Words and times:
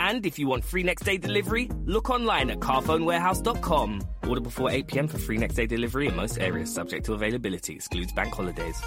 And 0.00 0.24
if 0.24 0.38
you 0.38 0.48
want 0.48 0.64
free 0.64 0.82
next 0.82 1.04
day 1.04 1.18
delivery, 1.18 1.68
look 1.84 2.08
online 2.08 2.48
at 2.50 2.58
carphonewarehouse.com. 2.60 4.00
Order 4.26 4.40
before 4.40 4.70
8 4.70 4.86
pm 4.86 5.08
for 5.08 5.18
free 5.18 5.36
next 5.36 5.56
day 5.56 5.66
delivery 5.66 6.06
in 6.06 6.16
most 6.16 6.38
areas, 6.38 6.72
subject 6.72 7.04
to 7.04 7.12
availability, 7.12 7.74
excludes 7.74 8.12
bank 8.14 8.32
holidays. 8.34 8.82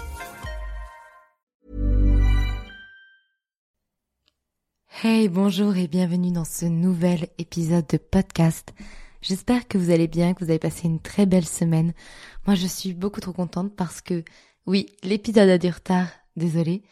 Hey, 4.88 5.28
bonjour 5.28 5.76
et 5.76 5.86
bienvenue 5.86 6.32
dans 6.32 6.46
ce 6.46 6.64
nouvel 6.64 7.28
épisode 7.38 7.86
de 7.86 7.98
podcast. 7.98 8.72
J'espère 9.20 9.68
que 9.68 9.78
vous 9.78 9.90
allez 9.90 10.08
bien, 10.08 10.34
que 10.34 10.44
vous 10.44 10.50
avez 10.50 10.58
passé 10.58 10.88
une 10.88 11.00
très 11.00 11.26
belle 11.26 11.46
semaine. 11.46 11.92
Moi, 12.46 12.56
je 12.56 12.66
suis 12.66 12.92
beaucoup 12.92 13.20
trop 13.20 13.32
contente 13.32 13.76
parce 13.76 14.00
que, 14.00 14.24
oui, 14.66 14.86
l'épisode 15.02 15.48
a 15.48 15.58
du 15.58 15.68
retard, 15.68 16.08
désolé, 16.36 16.82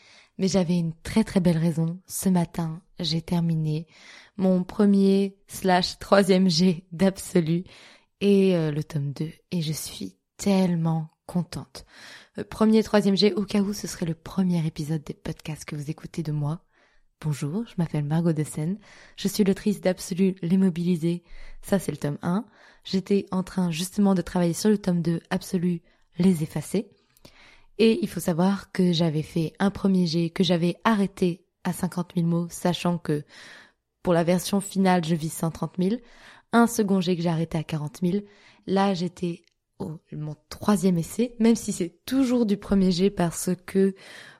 mais 0.42 0.48
j'avais 0.48 0.76
une 0.76 0.92
très 1.04 1.22
très 1.22 1.38
belle 1.38 1.56
raison. 1.56 2.00
Ce 2.08 2.28
matin, 2.28 2.82
j'ai 2.98 3.22
terminé 3.22 3.86
mon 4.36 4.64
premier 4.64 5.36
slash 5.46 6.00
troisième 6.00 6.50
G 6.50 6.84
d'absolu 6.90 7.62
et 8.20 8.56
euh, 8.56 8.72
le 8.72 8.82
tome 8.82 9.12
2 9.12 9.30
et 9.52 9.62
je 9.62 9.72
suis 9.72 10.16
tellement 10.38 11.10
contente. 11.26 11.86
Euh, 12.38 12.42
premier, 12.42 12.82
troisième 12.82 13.16
G, 13.16 13.32
au 13.34 13.44
cas 13.44 13.60
où 13.60 13.72
ce 13.72 13.86
serait 13.86 14.04
le 14.04 14.16
premier 14.16 14.66
épisode 14.66 15.04
des 15.04 15.14
podcasts 15.14 15.64
que 15.64 15.76
vous 15.76 15.92
écoutez 15.92 16.24
de 16.24 16.32
moi. 16.32 16.64
Bonjour, 17.20 17.64
je 17.68 17.74
m'appelle 17.78 18.04
Margot 18.04 18.32
de. 18.32 18.44
Je 19.16 19.28
suis 19.28 19.44
l'autrice 19.44 19.80
d'Absolu 19.80 20.34
Les 20.42 20.56
Mobilisés. 20.56 21.22
Ça, 21.62 21.78
c'est 21.78 21.92
le 21.92 21.98
tome 21.98 22.18
1. 22.22 22.44
J'étais 22.82 23.26
en 23.30 23.44
train 23.44 23.70
justement 23.70 24.16
de 24.16 24.22
travailler 24.22 24.54
sur 24.54 24.70
le 24.70 24.78
tome 24.78 25.02
2, 25.02 25.20
Absolu 25.30 25.82
Les 26.18 26.42
Effacés. 26.42 26.90
Et 27.84 27.98
il 28.00 28.08
faut 28.08 28.20
savoir 28.20 28.70
que 28.70 28.92
j'avais 28.92 29.24
fait 29.24 29.54
un 29.58 29.72
premier 29.72 30.06
jet, 30.06 30.30
que 30.30 30.44
j'avais 30.44 30.76
arrêté 30.84 31.44
à 31.64 31.72
50 31.72 32.12
000 32.14 32.28
mots, 32.28 32.46
sachant 32.48 32.96
que 32.96 33.24
pour 34.04 34.12
la 34.12 34.22
version 34.22 34.60
finale, 34.60 35.04
je 35.04 35.16
vis 35.16 35.30
130 35.30 35.72
000. 35.80 35.96
Un 36.52 36.68
second 36.68 37.00
jet 37.00 37.16
que 37.16 37.22
j'ai 37.22 37.28
arrêté 37.28 37.58
à 37.58 37.64
40 37.64 37.98
000. 38.00 38.18
Là, 38.68 38.94
j'étais 38.94 39.42
au 39.80 39.98
mon 40.12 40.36
troisième 40.48 40.96
essai, 40.96 41.34
même 41.40 41.56
si 41.56 41.72
c'est 41.72 42.04
toujours 42.06 42.46
du 42.46 42.56
premier 42.56 42.92
jet 42.92 43.10
parce 43.10 43.50
que, 43.66 43.96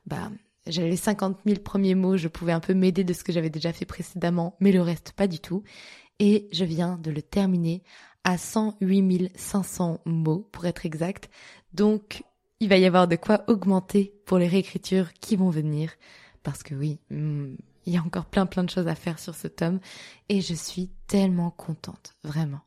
bah, 0.07 0.31
j'avais 0.69 0.91
les 0.91 0.97
50 0.97 1.41
000 1.45 1.63
premiers 1.63 1.97
mots, 1.97 2.17
je 2.17 2.29
pouvais 2.29 2.53
un 2.53 2.61
peu 2.61 2.75
m'aider 2.75 3.03
de 3.03 3.13
ce 3.13 3.25
que 3.25 3.33
j'avais 3.33 3.51
déjà 3.51 3.73
fait 3.73 3.87
précédemment, 3.87 4.55
mais 4.61 4.71
le 4.71 4.83
reste 4.83 5.15
pas 5.17 5.27
du 5.27 5.41
tout. 5.41 5.65
Et 6.21 6.49
je 6.53 6.65
viens 6.65 6.97
de 6.97 7.11
le 7.11 7.23
terminer 7.23 7.83
à 8.23 8.39
108 8.39 9.33
500 9.35 9.99
mots, 10.05 10.49
pour 10.53 10.65
être 10.67 10.87
exact. 10.87 11.29
Donc, 11.73 12.23
il 12.63 12.69
va 12.69 12.79
y 12.79 12.87
avoir 12.87 13.09
de 13.09 13.17
quoi 13.17 13.43
augmenter 13.49 14.15
pour 14.25 14.39
les 14.39 14.47
réécritures 14.47 15.13
qui 15.15 15.35
vont 15.35 15.51
venir. 15.51 15.91
Parce 16.45 16.63
que 16.63 16.77
oui, 16.77 17.01
hmm, 17.11 17.57
il 17.87 17.93
y 17.93 17.97
a 17.97 18.03
encore 18.03 18.27
plein 18.27 18.47
plein 18.47 18.63
de 18.63 18.71
choses 18.71 18.87
à 18.87 18.95
faire 18.95 19.19
sur 19.19 19.35
ce 19.35 19.49
tome. 19.49 19.81
Et 20.29 20.41
je 20.41 20.55
suis 20.55 20.89
tellement 21.09 21.51
contente, 21.51 22.15
vraiment. 22.23 22.61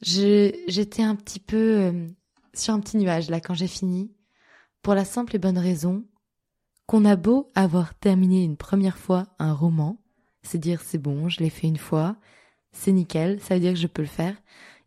J'étais 0.00 1.02
un 1.02 1.16
petit 1.16 1.38
peu 1.38 1.56
euh, 1.56 2.06
sur 2.54 2.72
un 2.72 2.80
petit 2.80 2.96
nuage 2.96 3.28
là 3.28 3.40
quand 3.40 3.52
j'ai 3.52 3.66
fini. 3.66 4.10
Pour 4.80 4.94
la 4.94 5.04
simple 5.04 5.36
et 5.36 5.38
bonne 5.38 5.58
raison 5.58 6.06
qu'on 6.86 7.04
a 7.04 7.16
beau 7.16 7.52
avoir 7.54 7.94
terminé 7.94 8.42
une 8.42 8.56
première 8.56 8.96
fois 8.96 9.26
un 9.38 9.52
roman, 9.52 10.00
c'est 10.42 10.56
dire 10.56 10.80
c'est 10.80 10.96
bon, 10.96 11.28
je 11.28 11.40
l'ai 11.40 11.50
fait 11.50 11.66
une 11.66 11.76
fois, 11.76 12.16
c'est 12.72 12.92
nickel, 12.92 13.38
ça 13.42 13.52
veut 13.52 13.60
dire 13.60 13.74
que 13.74 13.78
je 13.78 13.86
peux 13.86 14.00
le 14.00 14.08
faire, 14.08 14.34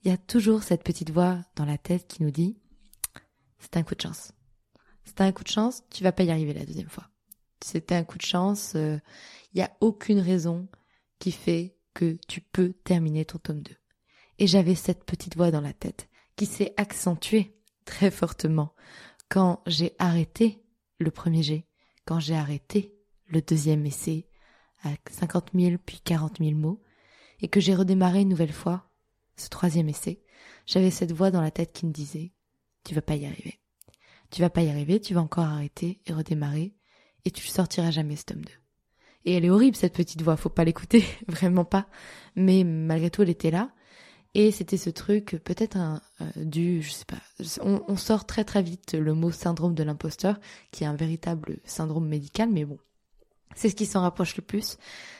il 0.03 0.09
y 0.09 0.13
a 0.13 0.18
toujours 0.18 0.63
cette 0.63 0.83
petite 0.83 1.12
voix 1.12 1.38
dans 1.56 1.66
la 1.66 1.78
tête 1.78 2.07
qui 2.07 2.23
nous 2.23 2.31
dit 2.31 2.57
c'est 3.62 3.78
un 3.78 3.84
coup 3.84 3.96
de 3.96 4.02
chance. 4.02 4.34
C'est 5.06 5.22
un 5.22 5.32
coup 5.32 5.44
de 5.44 5.50
chance, 5.50 5.84
tu 5.90 6.04
vas 6.04 6.12
pas 6.12 6.24
y 6.24 6.32
arriver 6.32 6.54
la 6.54 6.66
deuxième 6.66 6.90
fois. 6.90 7.10
C'était 7.64 7.96
un 7.96 8.04
coup 8.04 8.18
de 8.18 8.24
chance, 8.24 8.72
il 8.74 8.80
euh, 8.80 9.00
n'y 9.56 9.62
a 9.62 9.72
aucune 9.80 10.20
raison 10.20 10.68
qui 11.20 11.32
fait 11.32 11.78
que 11.94 12.18
tu 12.28 12.42
peux 12.42 12.74
terminer 12.84 13.26
ton 13.26 13.38
tome 13.38 13.62
2. 13.62 13.74
Et 14.40 14.48
j'avais 14.48 14.76
cette 14.76 15.06
petite 15.06 15.36
voix 15.36 15.52
dans 15.52 15.62
la 15.62 15.74
tête 15.74 16.10
qui 16.36 16.46
s'est 16.46 16.74
accentuée 16.78 17.56
très 17.86 18.12
fortement 18.12 18.74
quand 19.30 19.62
j'ai 19.68 19.94
arrêté 20.00 20.64
le 20.98 21.12
premier 21.12 21.44
jet 21.44 21.66
quand 22.06 22.20
j'ai 22.20 22.36
arrêté 22.36 22.94
le 23.28 23.42
deuxième 23.42 23.86
essai 23.86 24.28
à 24.84 24.90
50 25.10 25.52
000 25.54 25.76
puis 25.86 26.02
40 26.04 26.40
000 26.40 26.52
mots 26.52 26.82
et 27.40 27.48
que 27.48 27.60
j'ai 27.60 27.76
redémarré 27.76 28.22
une 28.22 28.30
nouvelle 28.30 28.54
fois 28.54 28.90
ce 29.38 29.50
troisième 29.50 29.90
essai, 29.90 30.22
j'avais 30.66 30.92
cette 30.92 31.12
voix 31.12 31.32
dans 31.32 31.42
la 31.42 31.52
tête 31.52 31.74
qui 31.74 31.86
me 31.86 31.92
disait 31.92 32.34
tu 32.84 32.96
vas 32.96 33.02
pas 33.02 33.16
y 33.16 33.25
arriver. 33.25 33.59
Tu 34.30 34.42
vas 34.42 34.50
pas 34.50 34.62
y 34.62 34.69
arriver, 34.69 35.00
tu 35.00 35.14
vas 35.14 35.22
encore 35.22 35.46
arrêter 35.46 36.02
et 36.06 36.14
redémarrer 36.14 36.74
et 37.25 37.31
tu 37.31 37.46
sortiras 37.47 37.92
jamais 37.92 38.16
ce 38.16 38.25
tome 38.25 38.44
2. 38.44 38.52
Et 39.25 39.34
elle 39.34 39.46
est 39.46 39.50
horrible 39.50 39.75
cette 39.75 39.94
petite 39.94 40.22
voix, 40.22 40.38
faut 40.38 40.50
pas 40.50 40.64
l'écouter, 40.64 41.03
vraiment 41.28 41.66
pas. 41.66 41.88
Mais 42.36 42.64
malgré 42.64 43.09
tout 43.09 43.22
elle 43.22 43.30
était 43.30 43.52
là 43.52 43.72
et 44.34 44.52
c'était 44.52 44.78
ce 44.78 44.90
truc, 44.90 45.42
peut-être 45.44 45.78
euh, 46.22 46.25
du, 46.38 46.81
je 46.81 46.92
sais 46.92 47.06
pas, 47.06 47.22
on, 47.62 47.84
on, 47.90 47.97
sort 47.97 48.25
très 48.25 48.46
très 48.46 48.62
vite 48.64 48.94
le 48.94 49.13
mot 49.13 49.30
syndrome 49.30 49.75
de 49.75 49.84
l'imposteur, 49.84 50.40
qui 50.72 50.86
est 50.86 50.88
un 50.88 50.96
véritable 50.96 51.58
syndrome 51.66 52.08
médical, 52.08 52.50
mais 52.50 52.63
bon, 52.63 52.80
c'est 53.56 53.69
ce 53.69 53.75
qui 53.75 53.86
s'en 53.86 54.02
rapproche 54.02 54.38
le 54.38 54.42
plus. 54.42 54.78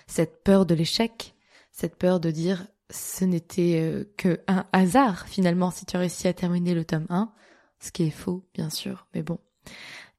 Cette 0.08 0.44
peur 0.46 0.66
de 0.66 0.76
l'échec, 0.76 1.36
cette 1.74 1.98
peur 1.98 2.22
de 2.22 2.32
dire 2.32 2.68
ce 2.90 3.26
n'était 3.26 3.80
euh, 3.82 4.06
que 4.18 4.40
un 4.48 4.66
hasard 4.72 5.28
finalement 5.28 5.72
si 5.72 5.86
tu 5.86 5.96
as 5.96 6.00
réussi 6.00 6.28
à 6.28 6.34
terminer 6.34 6.74
le 6.74 6.86
tome 6.86 7.06
1, 7.10 7.32
ce 7.82 7.92
qui 7.92 8.04
est 8.04 8.12
faux 8.12 8.48
bien 8.54 8.70
sûr, 8.70 9.08
mais 9.14 9.24
bon. 9.24 9.40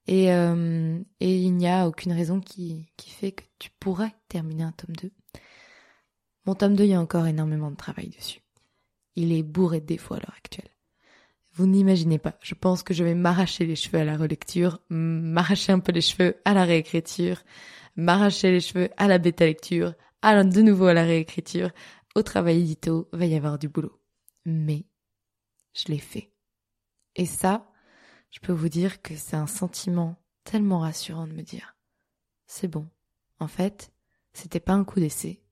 Et, 0.07 0.33
euh, 0.33 0.99
et 1.21 1.39
il 1.39 1.55
n'y 1.55 1.69
a 1.69 1.87
aucune 1.87 2.13
raison 2.13 2.41
qui, 2.41 2.89
qui 2.97 3.11
fait 3.11 3.33
que 3.33 3.45
tu 3.59 3.71
pourrais 3.79 4.15
terminer 4.29 4.65
un 4.65 4.73
tome 4.73 4.97
2. 4.97 5.11
Mon 6.45 6.55
tome 6.55 6.75
2, 6.75 6.85
il 6.85 6.91
y 6.91 6.95
a 6.95 7.01
encore 7.01 7.27
énormément 7.27 7.71
de 7.71 7.77
travail 7.77 8.09
dessus. 8.09 8.41
Il 9.15 9.33
est 9.33 9.45
bourré 9.45 9.81
de 9.81 9.87
défauts 9.87 10.15
à 10.15 10.19
l'heure 10.19 10.35
actuelle. 10.37 10.71
Vous 11.55 11.67
n'imaginez 11.67 12.19
pas, 12.19 12.39
je 12.41 12.55
pense 12.55 12.83
que 12.83 12.95
je 12.95 13.05
vais 13.05 13.15
m'arracher 13.15 13.67
les 13.67 13.77
cheveux 13.77 13.99
à 13.99 14.05
la 14.05 14.17
relecture, 14.17 14.81
m'arracher 14.89 15.73
un 15.73 15.81
peu 15.81 15.93
les 15.93 16.01
cheveux 16.01 16.41
à 16.47 16.55
la 16.55 16.65
réécriture, 16.65 17.43
m'arracher 17.95 18.51
les 18.51 18.61
cheveux 18.61 18.89
à 18.97 19.07
la 19.07 19.19
bêta 19.19 19.45
lecture, 19.45 19.95
à 20.23 20.43
de 20.43 20.63
nouveau 20.63 20.87
à 20.87 20.95
la 20.95 21.05
réécriture. 21.05 21.71
Au 22.15 22.23
travail 22.23 22.61
édito, 22.61 23.09
va 23.13 23.27
y 23.27 23.35
avoir 23.35 23.59
du 23.59 23.69
boulot. 23.69 24.01
Mais 24.47 24.87
je 25.75 25.93
l'ai 25.93 25.99
fait. 25.99 26.32
Et 27.17 27.27
ça, 27.27 27.71
je 28.31 28.41
peux 28.41 28.53
vous 28.53 28.69
dire 28.69 29.03
que 29.03 29.15
c'est 29.17 29.37
un 29.37 29.47
sentiment 29.47 30.17
tellement 30.45 30.81
rassurant 30.81 31.27
de 31.27 31.33
me 31.33 31.43
dire 31.43 31.77
c'est 32.47 32.69
bon. 32.69 32.89
En 33.41 33.49
fait, 33.49 33.93
c'était 34.33 34.61
pas 34.61 34.75
un 34.75 34.85
coup 34.85 35.01
d'essai. 35.01 35.43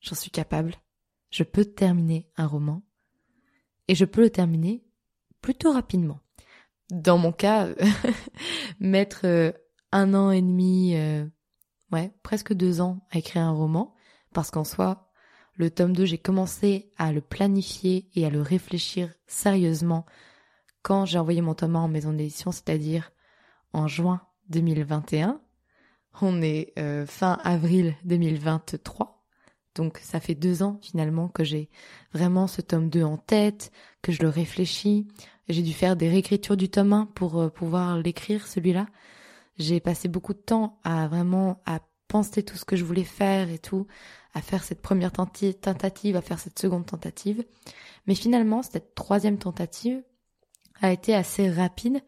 J'en 0.00 0.14
suis 0.14 0.30
capable. 0.30 0.74
Je 1.30 1.42
peux 1.42 1.64
terminer 1.64 2.28
un 2.36 2.46
roman 2.46 2.82
et 3.88 3.94
je 3.94 4.04
peux 4.04 4.20
le 4.20 4.30
terminer 4.30 4.84
plutôt 5.40 5.72
rapidement. 5.72 6.20
Dans 6.90 7.18
mon 7.18 7.32
cas, 7.32 7.68
mettre 8.78 9.22
euh, 9.24 9.52
un 9.90 10.14
an 10.14 10.30
et 10.30 10.42
demi, 10.42 10.96
euh, 10.96 11.26
ouais, 11.92 12.12
presque 12.22 12.52
deux 12.52 12.80
ans 12.80 13.06
à 13.10 13.18
écrire 13.18 13.42
un 13.42 13.52
roman, 13.52 13.94
parce 14.32 14.50
qu'en 14.50 14.64
soi, 14.64 15.10
le 15.56 15.70
tome 15.70 15.94
2, 15.94 16.04
j'ai 16.04 16.18
commencé 16.18 16.92
à 16.96 17.12
le 17.12 17.20
planifier 17.20 18.10
et 18.14 18.26
à 18.26 18.30
le 18.30 18.42
réfléchir 18.42 19.12
sérieusement 19.26 20.04
quand 20.84 21.06
j'ai 21.06 21.18
envoyé 21.18 21.40
mon 21.40 21.54
tome 21.54 21.76
1 21.76 21.80
en 21.80 21.88
maison 21.88 22.12
d'édition, 22.12 22.52
c'est-à-dire 22.52 23.10
en 23.72 23.88
juin 23.88 24.20
2021. 24.50 25.40
On 26.20 26.42
est 26.42 26.74
euh, 26.78 27.06
fin 27.06 27.38
avril 27.42 27.96
2023. 28.04 29.24
Donc 29.74 29.98
ça 29.98 30.20
fait 30.20 30.34
deux 30.36 30.62
ans 30.62 30.78
finalement 30.82 31.28
que 31.28 31.42
j'ai 31.42 31.70
vraiment 32.12 32.46
ce 32.46 32.60
tome 32.60 32.90
2 32.90 33.02
en 33.02 33.16
tête, 33.16 33.72
que 34.02 34.12
je 34.12 34.22
le 34.22 34.28
réfléchis. 34.28 35.08
J'ai 35.48 35.62
dû 35.62 35.72
faire 35.72 35.96
des 35.96 36.08
réécritures 36.10 36.56
du 36.56 36.68
tome 36.68 36.92
1 36.92 37.06
pour 37.06 37.40
euh, 37.40 37.48
pouvoir 37.48 37.96
l'écrire, 37.98 38.46
celui-là. 38.46 38.86
J'ai 39.56 39.80
passé 39.80 40.06
beaucoup 40.06 40.34
de 40.34 40.38
temps 40.38 40.78
à 40.84 41.08
vraiment 41.08 41.62
à 41.64 41.80
penser 42.08 42.42
tout 42.42 42.58
ce 42.58 42.66
que 42.66 42.76
je 42.76 42.84
voulais 42.84 43.04
faire 43.04 43.48
et 43.48 43.58
tout, 43.58 43.86
à 44.34 44.42
faire 44.42 44.62
cette 44.62 44.82
première 44.82 45.12
tentative, 45.12 46.16
à 46.16 46.20
faire 46.20 46.38
cette 46.38 46.58
seconde 46.58 46.84
tentative. 46.84 47.42
Mais 48.06 48.14
finalement, 48.14 48.62
cette 48.62 48.94
troisième 48.94 49.38
tentative 49.38 50.02
a 50.80 50.92
été 50.92 51.14
assez 51.14 51.50
rapide 51.50 52.02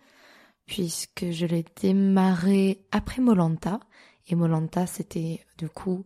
puisque 0.67 1.31
je 1.31 1.47
l'ai 1.47 1.65
démarré 1.81 2.85
après 2.91 3.23
Molanta. 3.23 3.81
Et 4.29 4.35
Molanta, 4.35 4.87
c'était 4.87 5.41
du 5.57 5.69
coup 5.69 6.05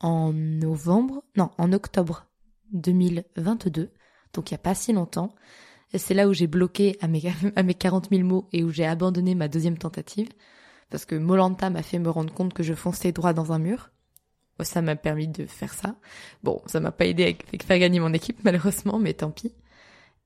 en 0.00 0.32
novembre, 0.32 1.24
non, 1.36 1.50
en 1.58 1.72
octobre 1.72 2.26
2022, 2.72 3.90
donc 4.32 4.50
il 4.50 4.54
n'y 4.54 4.56
a 4.56 4.58
pas 4.58 4.74
si 4.74 4.92
longtemps. 4.92 5.34
C'est 5.94 6.14
là 6.14 6.28
où 6.28 6.32
j'ai 6.32 6.46
bloqué 6.46 6.96
à 7.00 7.08
mes, 7.08 7.22
à 7.56 7.62
mes 7.62 7.74
40 7.74 8.10
000 8.10 8.22
mots 8.26 8.48
et 8.52 8.62
où 8.62 8.70
j'ai 8.70 8.86
abandonné 8.86 9.34
ma 9.34 9.48
deuxième 9.48 9.78
tentative. 9.78 10.28
Parce 10.90 11.04
que 11.04 11.16
Molanta 11.16 11.70
m'a 11.70 11.82
fait 11.82 11.98
me 11.98 12.10
rendre 12.10 12.32
compte 12.32 12.54
que 12.54 12.62
je 12.62 12.74
fonçais 12.74 13.12
droit 13.12 13.32
dans 13.32 13.52
un 13.52 13.58
mur. 13.58 13.90
Ça 14.60 14.80
m'a 14.82 14.96
permis 14.96 15.28
de 15.28 15.46
faire 15.46 15.74
ça. 15.74 15.96
Bon, 16.42 16.62
ça 16.66 16.80
m'a 16.80 16.92
pas 16.92 17.06
aidé 17.06 17.36
à 17.52 17.64
faire 17.64 17.78
gagner 17.78 18.00
mon 18.00 18.12
équipe, 18.12 18.38
malheureusement, 18.44 18.98
mais 18.98 19.14
tant 19.14 19.30
pis. 19.30 19.52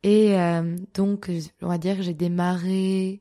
Et 0.03 0.39
euh, 0.39 0.77
donc, 0.95 1.31
on 1.63 1.69
va 1.69 1.79
dire 1.79 1.97
que 1.97 2.03
j'ai 2.03 2.15
démarré 2.15 3.21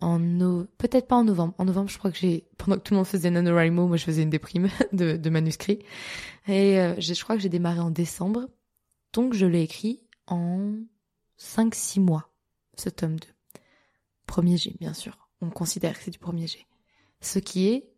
en 0.00 0.18
no... 0.18 0.66
peut-être 0.78 1.06
pas 1.06 1.16
en 1.16 1.24
novembre. 1.24 1.54
En 1.58 1.64
novembre, 1.64 1.88
je 1.88 1.98
crois 1.98 2.10
que 2.10 2.18
j'ai 2.18 2.46
pendant 2.58 2.76
que 2.76 2.82
tout 2.82 2.94
le 2.94 2.98
monde 2.98 3.06
faisait 3.06 3.30
NaNoWriMo, 3.30 3.86
moi 3.86 3.96
je 3.96 4.04
faisais 4.04 4.22
une 4.22 4.30
déprime 4.30 4.68
de, 4.92 5.16
de 5.16 5.30
manuscrits. 5.30 5.80
Et 6.46 6.80
euh, 6.80 6.94
je 6.98 7.22
crois 7.22 7.36
que 7.36 7.42
j'ai 7.42 7.48
démarré 7.48 7.80
en 7.80 7.90
décembre. 7.90 8.48
Donc 9.12 9.34
je 9.34 9.46
l'ai 9.46 9.62
écrit 9.62 10.02
en 10.26 10.74
5-6 11.38 12.00
mois, 12.00 12.30
ce 12.76 12.88
tome 12.88 13.18
2. 13.18 13.26
Premier 14.26 14.56
G, 14.56 14.74
bien 14.80 14.94
sûr. 14.94 15.28
On 15.40 15.50
considère 15.50 15.96
que 15.96 16.04
c'est 16.04 16.10
du 16.10 16.18
premier 16.18 16.46
G. 16.46 16.66
Ce 17.20 17.38
qui 17.38 17.68
est 17.68 17.90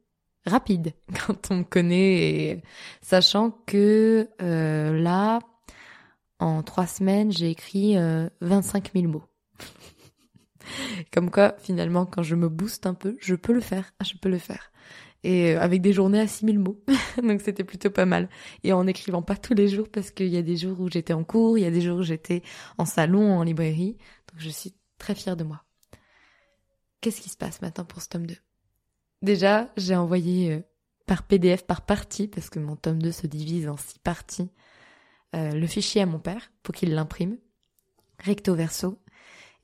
rapide 0.45 0.93
quand 1.27 1.51
on 1.51 1.59
me 1.59 1.65
connaît 1.65 2.15
et 2.15 2.63
sachant 3.01 3.51
que 3.51 4.29
euh, 4.43 5.01
là, 5.01 5.41
en 6.39 6.63
trois 6.63 6.87
semaines, 6.87 7.33
j'ai 7.33 7.51
écrit 7.51 7.97
euh, 7.97 8.29
25 8.41 8.93
000 8.95 9.07
mots. 9.07 9.25
Comme 11.13 11.31
quoi, 11.31 11.55
finalement, 11.59 12.07
quand 12.07 12.23
je 12.23 12.35
me 12.35 12.49
booste 12.49 12.87
un 12.87 12.95
peu, 12.95 13.17
je 13.21 13.35
peux 13.35 13.53
le 13.53 13.61
faire. 13.61 13.93
Ah, 13.99 14.05
je 14.05 14.17
peux 14.17 14.29
le 14.29 14.39
faire. 14.39 14.73
Et 15.23 15.55
euh, 15.55 15.61
avec 15.61 15.81
des 15.81 15.93
journées 15.93 16.21
à 16.21 16.27
6000 16.27 16.59
mots. 16.59 16.83
Donc 17.23 17.41
c'était 17.41 17.65
plutôt 17.65 17.91
pas 17.91 18.07
mal. 18.07 18.29
Et 18.65 18.73
en 18.73 18.87
écrivant 18.87 19.23
pas 19.23 19.37
tous 19.37 19.55
les 19.55 19.69
jours, 19.69 19.89
parce 19.89 20.11
qu'il 20.11 20.29
y 20.29 20.37
a 20.37 20.43
des 20.43 20.57
jours 20.57 20.81
où 20.81 20.91
j'étais 20.91 21.13
en 21.13 21.25
cours, 21.25 21.59
il 21.59 21.63
y 21.63 21.67
a 21.67 21.71
des 21.71 21.81
jours 21.81 21.99
où 21.99 22.03
j'étais 22.03 22.43
en 22.79 22.85
salon, 22.85 23.39
en 23.39 23.43
librairie. 23.43 23.97
Donc 24.31 24.41
je 24.41 24.51
suis 24.51 24.75
très 24.99 25.15
fière 25.15 25.37
de 25.37 25.45
moi. 25.45 25.63
Qu'est-ce 27.01 27.21
qui 27.21 27.29
se 27.29 27.37
passe 27.37 27.63
maintenant 27.63 27.85
pour 27.85 28.03
ce 28.03 28.09
tome 28.09 28.27
2 28.27 28.35
Déjà, 29.23 29.71
j'ai 29.77 29.97
envoyé 29.97 30.53
euh, 30.53 30.61
par 31.07 31.23
PDF 31.23 31.65
par 31.65 31.87
partie, 31.87 32.29
parce 32.29 32.51
que 32.51 32.59
mon 32.59 32.77
tome 32.77 33.01
2 33.01 33.13
se 33.13 33.27
divise 33.27 33.69
en 33.69 33.77
six 33.77 33.99
parties, 33.99 34.51
euh, 35.35 35.53
le 35.53 35.67
fichier 35.67 36.03
à 36.03 36.07
mon 36.07 36.19
père 36.19 36.53
pour 36.63 36.75
qu'il 36.75 36.95
l'imprime, 36.95 37.39
recto 38.19 38.55
verso, 38.55 38.99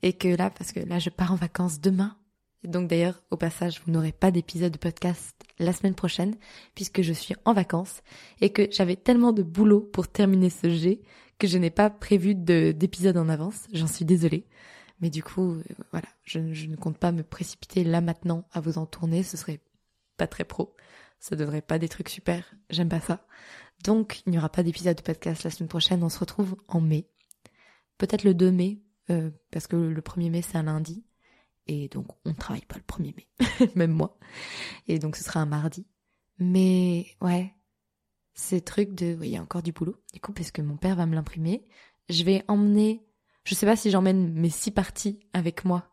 et 0.01 0.13
que 0.13 0.27
là, 0.27 0.49
parce 0.49 0.71
que 0.71 0.81
là, 0.81 0.99
je 0.99 1.09
pars 1.09 1.31
en 1.31 1.35
vacances 1.35 1.79
demain. 1.79 2.17
donc 2.63 2.89
d'ailleurs, 2.89 3.23
au 3.31 3.37
passage, 3.37 3.81
vous 3.85 3.91
n'aurez 3.91 4.11
pas 4.11 4.31
d'épisode 4.31 4.73
de 4.73 4.77
podcast 4.77 5.35
la 5.59 5.73
semaine 5.73 5.95
prochaine, 5.95 6.35
puisque 6.75 7.01
je 7.01 7.13
suis 7.13 7.35
en 7.45 7.53
vacances 7.53 8.01
et 8.41 8.51
que 8.51 8.67
j'avais 8.71 8.95
tellement 8.95 9.33
de 9.33 9.43
boulot 9.43 9.81
pour 9.81 10.07
terminer 10.07 10.49
ce 10.49 10.69
G 10.69 11.01
que 11.39 11.47
je 11.47 11.57
n'ai 11.57 11.71
pas 11.71 11.89
prévu 11.89 12.35
d'épisode 12.35 13.17
en 13.17 13.27
avance. 13.29 13.67
J'en 13.73 13.87
suis 13.87 14.05
désolée. 14.05 14.45
Mais 15.01 15.09
du 15.09 15.23
coup, 15.23 15.55
euh, 15.55 15.63
voilà, 15.91 16.07
je, 16.23 16.53
je, 16.53 16.67
ne 16.67 16.75
compte 16.75 16.97
pas 16.97 17.11
me 17.11 17.23
précipiter 17.23 17.83
là 17.83 17.99
maintenant 17.99 18.47
à 18.53 18.61
vous 18.61 18.77
en 18.77 18.85
tourner. 18.85 19.23
Ce 19.23 19.35
serait 19.35 19.59
pas 20.15 20.27
très 20.27 20.45
pro. 20.45 20.75
Ça 21.19 21.35
devrait 21.35 21.61
pas 21.61 21.79
des 21.79 21.89
trucs 21.89 22.09
super. 22.09 22.53
J'aime 22.69 22.89
pas 22.89 23.01
ça. 23.01 23.25
Donc, 23.83 24.23
il 24.25 24.31
n'y 24.31 24.37
aura 24.37 24.49
pas 24.49 24.63
d'épisode 24.63 24.97
de 24.97 25.01
podcast 25.01 25.43
la 25.43 25.49
semaine 25.49 25.69
prochaine. 25.69 26.03
On 26.03 26.09
se 26.09 26.19
retrouve 26.19 26.55
en 26.67 26.79
mai. 26.81 27.09
Peut-être 27.97 28.23
le 28.23 28.33
2 28.33 28.51
mai 28.51 28.81
euh, 29.09 29.29
parce 29.51 29.67
que 29.67 29.75
le 29.75 30.01
1er 30.01 30.29
mai 30.29 30.41
c'est 30.41 30.57
un 30.57 30.63
lundi 30.63 31.05
et 31.67 31.89
donc 31.89 32.07
on 32.25 32.29
ne 32.29 32.35
travaille 32.35 32.65
pas 32.65 32.77
le 32.77 32.83
1er 32.83 33.13
mai, 33.15 33.27
même 33.75 33.91
moi. 33.91 34.17
Et 34.87 34.99
donc 34.99 35.15
ce 35.15 35.23
sera 35.23 35.41
un 35.41 35.45
mardi. 35.45 35.85
Mais 36.39 37.07
ouais, 37.21 37.53
ces 38.33 38.61
trucs 38.61 38.93
de, 38.93 39.15
oui, 39.19 39.29
il 39.29 39.33
y 39.33 39.37
a 39.37 39.41
encore 39.41 39.61
du 39.61 39.71
boulot. 39.71 40.01
Du 40.13 40.19
coup, 40.19 40.33
parce 40.33 40.51
que 40.51 40.61
mon 40.61 40.77
père 40.77 40.95
va 40.95 41.05
me 41.05 41.15
l'imprimer, 41.15 41.65
je 42.09 42.23
vais 42.23 42.43
emmener, 42.47 43.05
je 43.43 43.55
sais 43.55 43.65
pas 43.65 43.75
si 43.75 43.91
j'emmène 43.91 44.33
mes 44.33 44.49
six 44.49 44.71
parties 44.71 45.19
avec 45.33 45.65
moi 45.65 45.89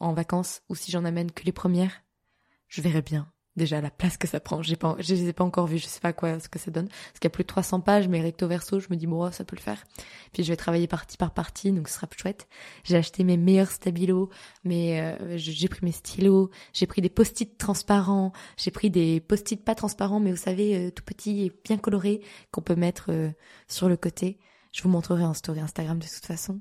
en 0.00 0.14
vacances 0.14 0.62
ou 0.68 0.74
si 0.74 0.90
j'en 0.90 1.04
amène 1.04 1.32
que 1.32 1.44
les 1.44 1.52
premières. 1.52 2.04
Je 2.68 2.82
verrai 2.82 3.02
bien 3.02 3.32
déjà 3.58 3.80
la 3.82 3.90
place 3.90 4.16
que 4.16 4.26
ça 4.26 4.40
prend. 4.40 4.62
J'ai 4.62 4.76
pas, 4.76 4.96
je 4.98 5.14
les 5.14 5.28
ai 5.28 5.32
pas 5.34 5.44
encore 5.44 5.66
vus, 5.66 5.78
je 5.78 5.86
sais 5.86 6.00
pas 6.00 6.14
quoi 6.14 6.40
ce 6.40 6.48
que 6.48 6.58
ça 6.58 6.70
donne. 6.70 6.88
Parce 6.88 7.18
qu'il 7.20 7.24
y 7.24 7.26
a 7.26 7.30
plus 7.30 7.44
de 7.44 7.48
300 7.48 7.80
pages, 7.80 8.08
mais 8.08 8.22
recto 8.22 8.48
verso, 8.48 8.80
je 8.80 8.86
me 8.90 8.96
dis 8.96 9.06
bon, 9.06 9.30
ça 9.30 9.44
peut 9.44 9.56
le 9.56 9.60
faire. 9.60 9.84
Puis 10.32 10.44
je 10.44 10.48
vais 10.50 10.56
travailler 10.56 10.86
partie 10.86 11.18
par 11.18 11.34
partie, 11.34 11.72
donc 11.72 11.88
ce 11.88 11.94
sera 11.94 12.06
plus 12.06 12.20
chouette. 12.20 12.48
J'ai 12.84 12.96
acheté 12.96 13.24
mes 13.24 13.36
meilleurs 13.36 13.70
stabilos, 13.70 14.30
mais 14.64 15.00
euh, 15.00 15.36
j'ai 15.36 15.68
pris 15.68 15.80
mes 15.84 15.92
stylos, 15.92 16.50
j'ai 16.72 16.86
pris 16.86 17.02
des 17.02 17.10
post-it 17.10 17.58
transparents, 17.58 18.32
j'ai 18.56 18.70
pris 18.70 18.90
des 18.90 19.20
post-it 19.20 19.62
pas 19.62 19.74
transparents, 19.74 20.20
mais 20.20 20.30
vous 20.30 20.38
savez 20.38 20.76
euh, 20.76 20.90
tout 20.90 21.04
petits 21.04 21.44
et 21.46 21.52
bien 21.64 21.76
colorés 21.76 22.22
qu'on 22.50 22.62
peut 22.62 22.76
mettre 22.76 23.06
euh, 23.10 23.28
sur 23.66 23.88
le 23.88 23.96
côté. 23.98 24.38
Je 24.72 24.82
vous 24.82 24.88
montrerai 24.88 25.24
en 25.24 25.34
story 25.34 25.60
Instagram 25.60 25.98
de 25.98 26.06
toute 26.06 26.26
façon. 26.26 26.60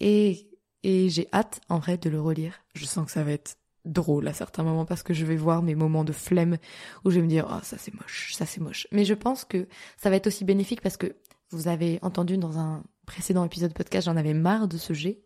Et 0.00 0.48
et 0.82 1.08
j'ai 1.10 1.28
hâte 1.32 1.60
en 1.68 1.78
vrai 1.78 1.96
de 1.96 2.10
le 2.10 2.20
relire. 2.20 2.60
Je 2.74 2.84
sens 2.86 3.06
que 3.06 3.12
ça 3.12 3.22
va 3.22 3.32
être 3.32 3.56
drôle 3.84 4.28
à 4.28 4.32
certains 4.32 4.62
moments 4.62 4.84
parce 4.84 5.02
que 5.02 5.14
je 5.14 5.24
vais 5.24 5.36
voir 5.36 5.62
mes 5.62 5.74
moments 5.74 6.04
de 6.04 6.12
flemme 6.12 6.58
où 7.04 7.10
je 7.10 7.16
vais 7.16 7.22
me 7.22 7.28
dire 7.28 7.48
oh 7.50 7.60
ça 7.62 7.76
c'est 7.78 7.94
moche, 7.94 8.32
ça 8.34 8.46
c'est 8.46 8.60
moche. 8.60 8.86
Mais 8.92 9.04
je 9.04 9.14
pense 9.14 9.44
que 9.44 9.66
ça 9.96 10.10
va 10.10 10.16
être 10.16 10.26
aussi 10.26 10.44
bénéfique 10.44 10.80
parce 10.80 10.96
que 10.96 11.16
vous 11.50 11.68
avez 11.68 11.98
entendu 12.02 12.38
dans 12.38 12.58
un 12.58 12.82
précédent 13.06 13.44
épisode 13.44 13.70
de 13.70 13.74
podcast, 13.74 14.06
j'en 14.06 14.16
avais 14.16 14.34
marre 14.34 14.68
de 14.68 14.78
ce 14.78 14.92
jet 14.92 15.20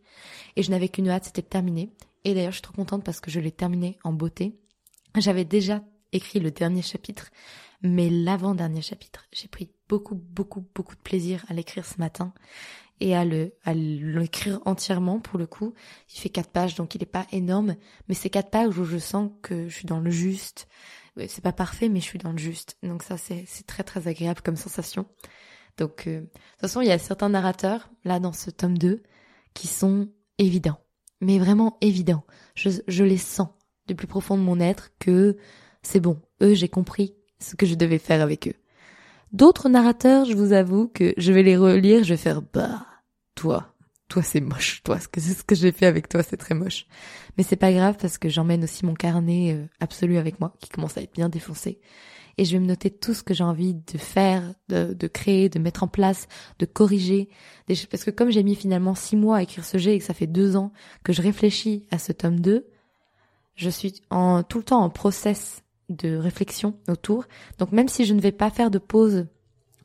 et 0.57 0.63
je 0.63 0.71
n'avais 0.71 0.89
qu'une 0.89 1.09
hâte, 1.09 1.25
c'était 1.27 1.43
de 1.43 1.47
terminer. 1.47 1.93
Et 2.25 2.35
d'ailleurs, 2.35 2.51
je 2.51 2.57
suis 2.57 2.63
trop 2.63 2.75
contente 2.75 3.05
parce 3.05 3.21
que 3.21 3.31
je 3.31 3.39
l'ai 3.39 3.53
terminé 3.53 3.99
en 4.03 4.13
beauté. 4.13 4.59
J'avais 5.17 5.45
déjà 5.45 5.83
écrit 6.13 6.41
le 6.41 6.51
dernier 6.51 6.83
chapitre, 6.83 7.31
mais 7.83 8.11
l'avant-dernier 8.11 8.83
chapitre. 8.83 9.27
J'ai 9.33 9.49
pris 9.49 9.71
beaucoup, 9.89 10.17
beaucoup, 10.17 10.67
beaucoup 10.75 10.97
de 10.97 11.01
plaisir 11.01 11.45
à 11.49 11.55
l'écrire 11.55 11.87
ce 11.87 11.99
matin 11.99 12.33
et 13.01 13.15
à 13.15 13.25
le 13.25 13.53
à 13.65 13.75
l'écrire 13.75 14.61
entièrement 14.65 15.21
pour 15.21 15.39
le 15.39 15.47
coup. 15.47 15.75
Il 16.15 16.19
fait 16.19 16.29
quatre 16.29 16.51
pages 16.51 16.75
donc 16.75 16.95
il 16.95 17.01
n'est 17.01 17.07
pas 17.07 17.27
énorme, 17.33 17.77
mais 18.09 18.15
c'est 18.15 18.31
quatre 18.31 18.51
pages 18.51 18.79
où 18.79 18.85
je 18.85 18.99
sens 18.99 19.31
que 19.43 19.69
je 19.69 19.75
suis 19.75 19.87
dans 19.87 20.01
le 20.01 20.11
juste. 20.11 20.69
C'est 21.29 21.43
pas 21.43 21.53
parfait 21.53 21.89
mais 21.89 22.01
je 22.01 22.05
suis 22.05 22.19
dans 22.19 22.33
le 22.33 22.39
juste. 22.39 22.77
Donc 22.83 23.03
ça 23.03 23.17
c'est 23.17 23.45
c'est 23.47 23.67
très 23.67 23.83
très 23.83 24.09
agréable 24.09 24.41
comme 24.43 24.57
sensation. 24.57 25.07
Donc 25.77 26.07
euh, 26.07 26.21
de 26.21 26.27
toute 26.27 26.61
façon, 26.61 26.81
il 26.81 26.89
y 26.89 26.93
a 26.93 26.99
certains 26.99 27.29
narrateurs 27.29 27.91
là 28.05 28.21
dans 28.21 28.33
ce 28.33 28.51
tome 28.51 28.79
2 28.79 29.03
qui 29.55 29.67
sont 29.67 30.09
évidents, 30.39 30.81
mais 31.21 31.39
vraiment 31.39 31.77
évidents. 31.81 32.25
Je 32.55 32.71
je 32.89 33.05
les 33.05 33.19
sens 33.19 33.49
du 33.87 33.95
plus 33.95 34.07
profond 34.07 34.37
de 34.37 34.43
mon 34.43 34.61
être 34.61 34.91
que 34.99 35.37
c'est 35.83 36.01
bon. 36.01 36.21
Eux, 36.43 36.55
j'ai 36.55 36.69
compris 36.69 37.15
ce 37.39 37.55
que 37.55 37.67
je 37.67 37.75
devais 37.75 37.99
faire 37.99 38.23
avec 38.23 38.49
eux. 38.49 38.55
D'autres 39.33 39.69
narrateurs, 39.69 40.25
je 40.25 40.35
vous 40.35 40.53
avoue 40.53 40.89
que 40.89 41.13
je 41.17 41.33
vais 41.33 41.43
les 41.43 41.57
relire, 41.57 42.05
je 42.05 42.15
vais 42.15 42.17
faire 42.17 42.43
bah 42.43 42.87
toi, 43.35 43.75
toi 44.09 44.23
c'est 44.23 44.41
moche, 44.41 44.83
toi 44.85 44.99
ce 45.01 45.09
que 45.09 45.21
ce 45.21 45.43
que 45.43 45.55
j'ai 45.55 45.73
fait 45.73 45.87
avec 45.87 46.09
toi 46.09 46.23
c'est 46.23 46.37
très 46.37 46.55
moche. 46.55 46.87
Mais 47.37 47.45
c'est 47.45 47.57
pas 47.57 47.73
grave 47.73 47.97
parce 48.01 48.19
que 48.19 48.29
j'emmène 48.29 48.65
aussi 48.65 48.87
mon 48.87 48.95
carnet 48.95 49.55
euh, 49.55 49.67
absolu 49.81 50.17
avec 50.17 50.41
moi 50.41 50.55
qui 50.61 50.71
commence 50.71 50.97
à 50.97 51.03
être 51.03 51.13
bien 51.13 51.29
défoncé 51.29 51.81
et 52.39 52.45
je 52.45 52.53
vais 52.53 52.61
me 52.61 52.67
noter 52.67 52.91
tout 52.91 53.15
ce 53.15 53.23
que 53.23 53.35
j'ai 53.35 53.45
envie 53.45 53.75
de 53.75 53.99
faire, 53.99 54.43
de, 54.69 54.93
de, 54.93 55.07
créer, 55.07 55.49
de 55.49 55.59
mettre 55.59 55.83
en 55.83 55.89
place, 55.89 56.29
de 56.59 56.67
corriger. 56.67 57.29
Parce 57.67 58.05
que 58.05 58.11
comme 58.11 58.31
j'ai 58.31 58.43
mis 58.43 58.55
finalement 58.55 58.95
six 58.95 59.17
mois 59.17 59.39
à 59.39 59.43
écrire 59.43 59.65
ce 59.65 59.79
jet 59.79 59.95
et 59.95 59.99
que 59.99 60.05
ça 60.05 60.15
fait 60.15 60.27
deux 60.27 60.57
ans 60.57 60.73
que 61.03 61.13
je 61.13 61.23
réfléchis 61.23 61.87
à 61.91 61.99
ce 61.99 62.13
tome 62.13 62.41
2, 62.41 62.67
je 63.55 63.71
suis 63.71 64.03
en, 64.11 64.43
tout 64.43 64.59
le 64.59 64.65
temps 64.65 64.83
en 64.83 64.91
process 64.91 65.63
de 65.89 66.17
réflexion 66.17 66.79
autour. 66.89 67.27
Donc 67.59 67.73
même 67.73 67.89
si 67.89 68.05
je 68.05 68.15
ne 68.15 68.21
vais 68.21 68.33
pas 68.33 68.51
faire 68.51 68.71
de 68.71 68.79
pause, 68.79 69.27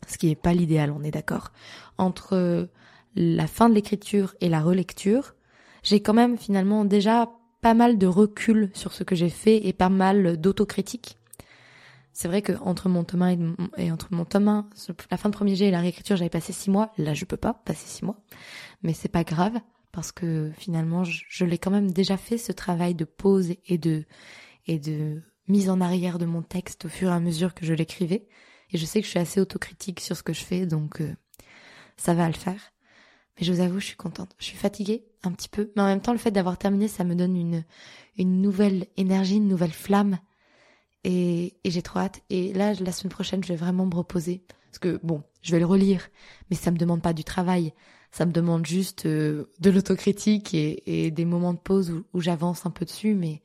ce 0.07 0.17
qui 0.17 0.27
n'est 0.27 0.35
pas 0.35 0.53
l'idéal, 0.53 0.91
on 0.91 1.03
est 1.03 1.11
d'accord, 1.11 1.51
entre 1.97 2.69
la 3.15 3.47
fin 3.47 3.69
de 3.69 3.75
l'écriture 3.75 4.35
et 4.41 4.49
la 4.49 4.61
relecture, 4.61 5.35
j'ai 5.83 6.01
quand 6.01 6.13
même 6.13 6.37
finalement 6.37 6.85
déjà 6.85 7.29
pas 7.61 7.73
mal 7.73 7.97
de 7.97 8.07
recul 8.07 8.71
sur 8.73 8.93
ce 8.93 9.03
que 9.03 9.15
j'ai 9.15 9.29
fait 9.29 9.67
et 9.67 9.73
pas 9.73 9.89
mal 9.89 10.37
d'autocritique. 10.37 11.17
C'est 12.13 12.27
vrai 12.27 12.41
que 12.41 12.53
entre 12.61 12.89
mon 12.89 13.03
tome 13.03 13.21
1 13.21 13.55
et, 13.77 13.91
entre 13.91 14.07
mon 14.11 14.25
tome 14.25 14.47
1, 14.47 14.69
la 15.09 15.17
fin 15.17 15.29
de 15.29 15.33
premier 15.33 15.55
jet 15.55 15.67
et 15.67 15.71
la 15.71 15.79
réécriture, 15.79 16.17
j'avais 16.17 16.29
passé 16.29 16.51
six 16.51 16.69
mois. 16.69 16.91
Là, 16.97 17.13
je 17.13 17.23
peux 17.25 17.37
pas 17.37 17.53
passer 17.53 17.87
six 17.87 18.03
mois. 18.03 18.17
Mais 18.83 18.93
c'est 18.93 19.09
pas 19.09 19.23
grave 19.23 19.53
parce 19.91 20.11
que 20.11 20.51
finalement, 20.57 21.03
je, 21.03 21.23
je 21.29 21.45
l'ai 21.45 21.57
quand 21.57 21.71
même 21.71 21.91
déjà 21.91 22.17
fait 22.17 22.37
ce 22.37 22.51
travail 22.51 22.95
de 22.95 23.05
pause 23.05 23.53
et 23.65 23.77
de, 23.77 24.03
et 24.67 24.77
de 24.77 25.21
mise 25.47 25.69
en 25.69 25.81
arrière 25.81 26.17
de 26.17 26.25
mon 26.25 26.41
texte 26.41 26.85
au 26.85 26.89
fur 26.89 27.09
et 27.09 27.13
à 27.13 27.19
mesure 27.19 27.53
que 27.53 27.65
je 27.65 27.73
l'écrivais. 27.73 28.27
Et 28.71 28.77
je 28.77 28.85
sais 28.85 29.01
que 29.01 29.05
je 29.05 29.11
suis 29.11 29.19
assez 29.19 29.39
autocritique 29.39 29.99
sur 29.99 30.15
ce 30.15 30.23
que 30.23 30.33
je 30.33 30.43
fais, 30.43 30.65
donc 30.65 31.01
euh, 31.01 31.13
ça 31.97 32.13
va 32.13 32.27
le 32.27 32.33
faire. 32.33 32.71
Mais 33.37 33.45
je 33.45 33.51
vous 33.51 33.59
avoue, 33.59 33.79
je 33.79 33.87
suis 33.87 33.97
contente. 33.97 34.33
Je 34.39 34.45
suis 34.45 34.57
fatiguée 34.57 35.05
un 35.23 35.31
petit 35.31 35.49
peu, 35.49 35.71
mais 35.75 35.81
en 35.81 35.87
même 35.87 36.01
temps, 36.01 36.13
le 36.13 36.17
fait 36.17 36.31
d'avoir 36.31 36.57
terminé, 36.57 36.87
ça 36.87 37.03
me 37.03 37.15
donne 37.15 37.35
une, 37.35 37.63
une 38.17 38.41
nouvelle 38.41 38.87
énergie, 38.97 39.37
une 39.37 39.47
nouvelle 39.47 39.71
flamme. 39.71 40.19
Et, 41.03 41.55
et 41.63 41.71
j'ai 41.71 41.81
trop 41.81 41.99
hâte. 41.99 42.21
Et 42.29 42.53
là, 42.53 42.73
la 42.73 42.91
semaine 42.91 43.11
prochaine, 43.11 43.43
je 43.43 43.49
vais 43.49 43.57
vraiment 43.57 43.85
me 43.85 43.95
reposer. 43.95 44.43
Parce 44.65 44.79
que, 44.79 44.99
bon, 45.03 45.23
je 45.41 45.51
vais 45.51 45.59
le 45.59 45.65
relire, 45.65 46.07
mais 46.49 46.55
ça 46.55 46.71
me 46.71 46.77
demande 46.77 47.01
pas 47.01 47.13
du 47.13 47.23
travail. 47.23 47.73
Ça 48.11 48.25
me 48.25 48.31
demande 48.31 48.65
juste 48.65 49.05
euh, 49.05 49.45
de 49.59 49.69
l'autocritique 49.69 50.53
et, 50.53 51.05
et, 51.05 51.11
des 51.11 51.25
moments 51.25 51.53
de 51.53 51.59
pause 51.59 51.91
où, 51.91 52.03
où 52.13 52.21
j'avance 52.21 52.65
un 52.65 52.69
peu 52.69 52.85
dessus, 52.85 53.15
mais, 53.15 53.41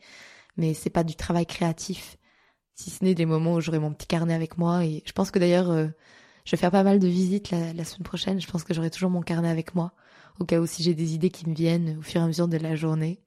mais 0.56 0.74
c'est 0.74 0.90
pas 0.90 1.04
du 1.04 1.16
travail 1.16 1.46
créatif. 1.46 2.16
Si 2.74 2.90
ce 2.90 3.04
n'est 3.04 3.14
des 3.14 3.26
moments 3.26 3.54
où 3.54 3.60
j'aurai 3.60 3.78
mon 3.78 3.92
petit 3.92 4.06
carnet 4.06 4.34
avec 4.34 4.58
moi. 4.58 4.84
Et 4.84 5.02
je 5.06 5.12
pense 5.12 5.30
que 5.30 5.38
d'ailleurs, 5.38 5.70
euh, 5.70 5.86
je 6.44 6.50
vais 6.50 6.56
faire 6.56 6.70
pas 6.70 6.82
mal 6.82 6.98
de 6.98 7.08
visites 7.08 7.50
la, 7.50 7.72
la 7.72 7.84
semaine 7.84 8.04
prochaine. 8.04 8.40
Je 8.40 8.46
pense 8.46 8.64
que 8.64 8.74
j'aurai 8.74 8.90
toujours 8.90 9.10
mon 9.10 9.22
carnet 9.22 9.48
avec 9.48 9.74
moi, 9.74 9.92
au 10.38 10.44
cas 10.44 10.60
où 10.60 10.66
si 10.66 10.82
j'ai 10.82 10.94
des 10.94 11.14
idées 11.14 11.30
qui 11.30 11.48
me 11.48 11.54
viennent 11.54 11.98
au 11.98 12.02
fur 12.02 12.20
et 12.20 12.24
à 12.24 12.26
mesure 12.26 12.48
de 12.48 12.58
la 12.58 12.76
journée. 12.76 13.20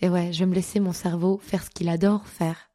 Et 0.00 0.08
ouais, 0.08 0.32
je 0.32 0.40
vais 0.40 0.46
me 0.46 0.54
laisser 0.54 0.80
mon 0.80 0.92
cerveau 0.92 1.38
faire 1.38 1.62
ce 1.62 1.70
qu'il 1.70 1.88
adore 1.88 2.26
faire. 2.26 2.70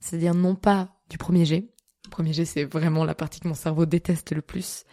C'est-à-dire 0.00 0.34
non 0.34 0.54
pas 0.54 0.96
du 1.08 1.18
premier 1.18 1.44
jet. 1.44 1.68
Le 2.04 2.10
premier 2.10 2.32
jet, 2.32 2.44
c'est 2.44 2.64
vraiment 2.64 3.04
la 3.04 3.14
partie 3.14 3.40
que 3.40 3.48
mon 3.48 3.54
cerveau 3.54 3.86
déteste 3.86 4.32
le 4.32 4.42
plus. 4.42 4.84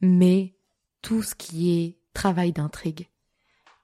Mais 0.00 0.56
tout 1.02 1.22
ce 1.22 1.34
qui 1.34 1.72
est 1.78 1.98
travail 2.12 2.52
d'intrigue 2.52 3.08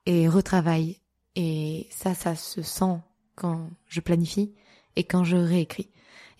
et 0.06 0.28
retravail. 0.28 1.00
Et 1.34 1.86
ça, 1.90 2.14
ça 2.14 2.34
se 2.34 2.62
sent 2.62 2.98
quand 3.36 3.70
je 3.86 4.00
planifie 4.00 4.52
et 4.96 5.04
quand 5.04 5.24
je 5.24 5.36
réécris. 5.36 5.90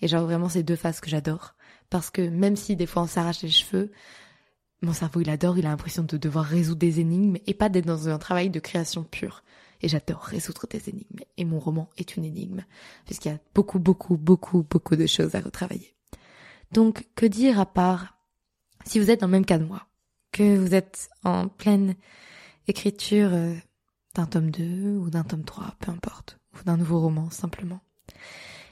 Et 0.01 0.07
genre 0.07 0.23
vraiment 0.23 0.49
ces 0.49 0.63
deux 0.63 0.75
phases 0.75 0.99
que 0.99 1.09
j'adore. 1.09 1.55
Parce 1.89 2.09
que 2.09 2.21
même 2.21 2.55
si 2.55 2.75
des 2.75 2.85
fois 2.85 3.03
on 3.03 3.07
s'arrache 3.07 3.41
les 3.41 3.49
cheveux, 3.49 3.91
mon 4.81 4.93
cerveau 4.93 5.21
il 5.21 5.29
adore, 5.29 5.57
il 5.57 5.65
a 5.65 5.69
l'impression 5.69 6.03
de 6.03 6.17
devoir 6.17 6.45
résoudre 6.45 6.79
des 6.79 6.99
énigmes 6.99 7.37
et 7.47 7.53
pas 7.53 7.69
d'être 7.69 7.85
dans 7.85 8.09
un 8.09 8.17
travail 8.19 8.49
de 8.49 8.59
création 8.59 9.03
pure. 9.03 9.43
Et 9.81 9.87
j'adore 9.87 10.21
résoudre 10.21 10.67
des 10.67 10.89
énigmes. 10.89 11.19
Et 11.37 11.45
mon 11.45 11.59
roman 11.59 11.89
est 11.97 12.15
une 12.15 12.25
énigme. 12.25 12.63
Puisqu'il 13.05 13.29
y 13.29 13.35
a 13.35 13.39
beaucoup, 13.53 13.79
beaucoup, 13.79 14.17
beaucoup, 14.17 14.65
beaucoup 14.67 14.95
de 14.95 15.05
choses 15.05 15.35
à 15.35 15.39
retravailler. 15.39 15.95
Donc, 16.71 17.07
que 17.15 17.25
dire 17.25 17.59
à 17.59 17.65
part, 17.65 18.17
si 18.85 18.99
vous 18.99 19.11
êtes 19.11 19.21
dans 19.21 19.27
le 19.27 19.31
même 19.31 19.45
cas 19.45 19.59
de 19.59 19.65
moi, 19.65 19.87
que 20.31 20.57
vous 20.57 20.73
êtes 20.73 21.09
en 21.23 21.47
pleine 21.47 21.95
écriture 22.67 23.29
euh, 23.33 23.53
d'un 24.15 24.25
tome 24.25 24.51
2 24.51 24.97
ou 24.97 25.09
d'un 25.09 25.23
tome 25.23 25.43
3, 25.43 25.75
peu 25.79 25.91
importe, 25.91 26.39
d'un 26.63 26.77
nouveau 26.77 26.99
roman, 26.99 27.29
simplement. 27.29 27.81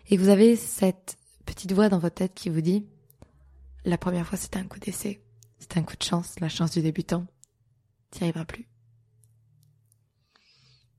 Et 0.07 0.17
vous 0.17 0.29
avez 0.29 0.55
cette 0.55 1.17
petite 1.45 1.71
voix 1.71 1.89
dans 1.89 1.99
votre 1.99 2.15
tête 2.15 2.33
qui 2.33 2.49
vous 2.49 2.61
dit, 2.61 2.85
la 3.83 3.97
première 3.97 4.27
fois 4.27 4.37
c'était 4.37 4.59
un 4.59 4.67
coup 4.67 4.79
d'essai, 4.79 5.23
c'était 5.59 5.79
un 5.79 5.83
coup 5.83 5.97
de 5.97 6.03
chance, 6.03 6.39
la 6.39 6.49
chance 6.49 6.71
du 6.71 6.81
débutant, 6.81 7.25
t'y 8.11 8.23
arriveras 8.23 8.45
plus. 8.45 8.67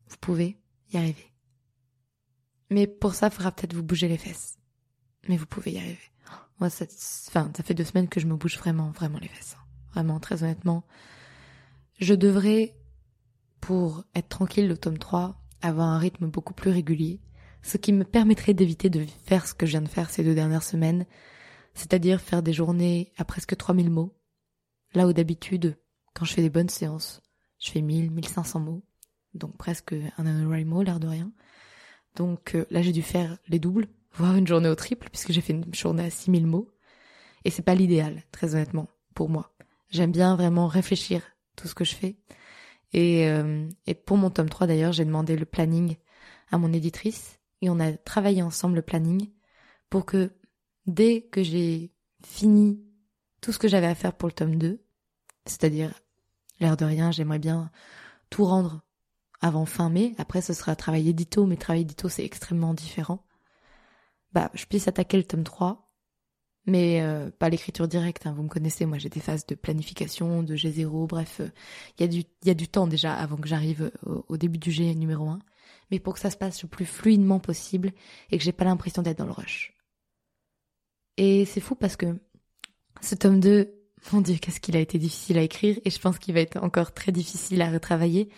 Vous 0.09 0.17
pouvez 0.21 0.59
y 0.93 0.97
arriver. 0.97 1.33
Mais 2.71 2.87
pour 2.87 3.15
ça, 3.15 3.29
il 3.29 3.33
faudra 3.33 3.53
peut-être 3.53 3.75
vous 3.75 3.83
bouger 3.83 4.09
les 4.09 4.19
fesses. 4.19 4.59
Mais 5.29 5.37
vous 5.37 5.47
pouvez 5.47 5.73
y 5.73 5.79
arriver. 5.79 5.99
Moi, 6.59 6.71
ça, 6.71 6.85
enfin, 7.29 7.51
ça 7.57 7.63
fait 7.63 7.75
deux 7.75 7.85
semaines 7.85 8.09
que 8.09 8.21
je 8.21 8.27
me 8.27 8.35
bouge 8.35 8.59
vraiment, 8.59 8.91
vraiment 8.91 9.19
les 9.19 9.29
fesses. 9.29 9.57
Vraiment, 9.93 10.21
très 10.21 10.43
honnêtement. 10.43 10.85
Je 11.99 12.15
devrais, 12.15 12.77
pour 13.61 14.05
être 14.15 14.29
tranquille 14.29 14.69
le 14.69 14.77
tome 14.77 14.99
3, 14.99 15.41
avoir 15.69 15.89
un 15.89 15.99
rythme 15.99 16.27
beaucoup 16.27 16.55
plus 16.55 16.71
régulier, 16.71 17.21
ce 17.63 17.77
qui 17.77 17.93
me 17.93 18.05
permettrait 18.05 18.55
d'éviter 18.55 18.91
de 18.91 19.05
faire 19.25 19.47
ce 19.47 19.55
que 19.55 19.67
je 19.67 19.73
viens 19.73 19.83
de 19.83 19.89
faire 19.89 20.11
ces 20.11 20.23
deux 20.23 20.35
dernières 20.35 20.63
semaines, 20.63 21.07
c'est-à-dire 21.75 22.21
faire 22.21 22.43
des 22.43 22.53
journées 22.53 23.13
à 23.17 23.25
presque 23.25 23.57
3000 23.57 23.91
mots, 23.91 24.17
là 24.95 25.07
où 25.07 25.13
d'habitude, 25.13 25.77
quand 26.15 26.25
je 26.25 26.33
fais 26.33 26.43
des 26.43 26.51
bonnes 26.51 26.69
séances, 26.69 27.23
je 27.59 27.71
fais 27.71 27.83
1000, 27.83 28.11
1500 28.11 28.61
mots, 28.61 28.85
donc 29.35 29.57
presque 29.57 29.95
un 30.17 30.65
mot, 30.65 30.83
l'air 30.83 31.01
de 31.01 31.09
rien. 31.09 31.33
Donc 32.15 32.55
euh, 32.55 32.65
là, 32.71 32.83
j'ai 32.83 32.93
dû 32.93 33.03
faire 33.03 33.39
les 33.49 33.59
doubles, 33.59 33.89
voire 34.13 34.37
une 34.37 34.47
journée 34.47 34.69
au 34.69 34.75
triple, 34.75 35.09
puisque 35.11 35.33
j'ai 35.33 35.41
fait 35.41 35.53
une 35.53 35.75
journée 35.75 36.05
à 36.05 36.11
6000 36.11 36.47
mots. 36.47 36.71
Et 37.45 37.51
c'est 37.51 37.63
pas 37.63 37.75
l'idéal, 37.75 38.23
très 38.33 38.55
honnêtement, 38.55 38.89
pour 39.15 39.29
moi. 39.29 39.55
J'aime 39.91 40.11
bien 40.13 40.35
vraiment 40.35 40.67
réfléchir 40.67 41.23
tout 41.55 41.69
ce 41.69 41.75
que 41.75 41.85
je 41.85 41.95
fais. 41.95 42.17
Et, 42.97 43.29
euh, 43.29 43.69
et 43.87 43.95
pour 43.95 44.17
mon 44.17 44.31
tome 44.31 44.49
3, 44.49 44.67
d'ailleurs, 44.67 44.93
j'ai 44.93 45.05
demandé 45.05 45.37
le 45.37 45.45
planning 45.45 45.97
à 46.51 46.57
mon 46.57 46.73
éditrice, 46.73 47.39
et 47.61 47.69
on 47.69 47.79
a 47.79 47.93
travaillé 47.93 48.43
ensemble 48.43 48.77
le 48.77 48.83
planning 48.83 49.31
pour 49.91 50.07
que 50.07 50.33
dès 50.87 51.23
que 51.23 51.43
j'ai 51.43 51.93
fini 52.25 52.83
tout 53.43 53.53
ce 53.53 53.59
que 53.59 53.69
j'avais 53.69 53.87
à 53.87 53.95
faire 53.95 54.15
pour 54.15 54.29
le 54.29 54.33
tome 54.33 54.57
2, 54.57 54.83
c'est-à-dire 55.45 55.93
l'air 56.59 56.79
de 56.79 56.87
rien, 56.87 57.11
j'aimerais 57.13 57.39
bien 57.39 57.71
tout 58.31 58.47
rendre 58.47 58.81
avant 59.41 59.67
fin 59.67 59.91
mai. 59.91 60.15
Après, 60.17 60.41
ce 60.41 60.55
sera 60.55 60.75
travail 60.75 61.11
édito, 61.11 61.45
mais 61.45 61.57
travail 61.57 61.83
édito, 61.83 62.09
c'est 62.09 62.25
extrêmement 62.25 62.73
différent. 62.73 63.27
Bah, 64.33 64.51
je 64.55 64.65
puisse 64.65 64.89
attaquer 64.89 65.19
le 65.19 65.25
tome 65.25 65.45
3, 65.45 65.86
mais 66.67 67.01
euh, 67.01 67.31
pas 67.31 67.49
l'écriture 67.49 67.89
directe. 67.89 68.27
Hein. 68.27 68.35
Vous 68.37 68.43
me 68.43 68.49
connaissez, 68.49 68.87
moi 68.87 68.99
j'ai 68.99 69.09
des 69.09 69.21
phases 69.21 69.47
de 69.47 69.55
planification, 69.55 70.43
de 70.43 70.55
G0, 70.57 71.07
bref, 71.07 71.41
il 71.99 72.05
euh, 72.05 72.07
y, 72.13 72.27
y 72.45 72.51
a 72.51 72.55
du 72.55 72.69
temps 72.69 72.87
déjà 72.87 73.15
avant 73.15 73.37
que 73.37 73.49
j'arrive 73.49 73.91
au, 74.05 74.25
au, 74.29 74.37
début 74.37 74.59
du 74.59 74.71
G 74.71 74.95
numéro 74.95 75.29
1. 75.29 75.39
Mais 75.91 76.01
pour 76.01 76.15
que 76.15 76.21
ça 76.21 76.31
se 76.31 76.37
passe 76.37 76.63
le 76.63 76.69
plus 76.69 76.87
fluidement 76.87 77.39
possible 77.39 77.93
et 78.31 78.39
que 78.39 78.45
j'ai 78.45 78.53
pas 78.53 78.65
l'impression 78.65 79.03
d'être 79.03 79.19
dans 79.19 79.27
le 79.27 79.33
rush. 79.33 79.75
Et 81.17 81.45
c'est 81.45 81.61
fou 81.61 81.77
parce 81.77 81.97
que 81.97 82.19
ce 83.01 83.15
tome 83.15 83.41
2, 83.41 83.73
mon 84.13 84.21
dieu, 84.21 84.37
qu'est-ce 84.37 84.61
qu'il 84.61 84.77
a 84.77 84.81
été 84.81 84.99
difficile 84.99 85.39
à 85.39 85.43
écrire 85.43 85.79
et 85.85 85.91
je 85.91 85.99
pense 85.99 86.19
qu'il 86.19 86.35
va 86.35 86.41
être 86.41 86.63
encore 86.63 86.93
très 86.93 87.13
difficile 87.13 87.63
à 87.63 87.71
retravailler 87.71 88.29